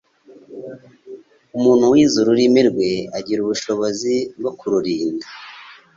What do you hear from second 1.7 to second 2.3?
wize